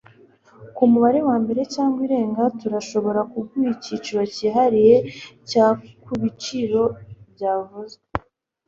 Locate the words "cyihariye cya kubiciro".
4.33-6.81